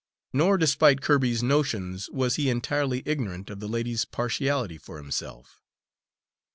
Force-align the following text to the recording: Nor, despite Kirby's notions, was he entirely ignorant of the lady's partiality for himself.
Nor, 0.33 0.57
despite 0.57 1.01
Kirby's 1.03 1.43
notions, 1.43 2.09
was 2.09 2.35
he 2.35 2.49
entirely 2.49 3.03
ignorant 3.05 3.51
of 3.51 3.59
the 3.59 3.67
lady's 3.67 4.03
partiality 4.03 4.79
for 4.79 4.97
himself. 4.97 5.61